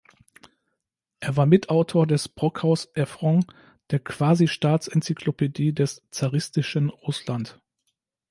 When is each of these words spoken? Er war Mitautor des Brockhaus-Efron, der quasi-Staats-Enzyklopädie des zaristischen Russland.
Er 1.19 1.37
war 1.37 1.45
Mitautor 1.45 2.07
des 2.07 2.27
Brockhaus-Efron, 2.27 3.45
der 3.91 3.99
quasi-Staats-Enzyklopädie 3.99 5.73
des 5.73 6.01
zaristischen 6.09 6.89
Russland. 6.89 7.61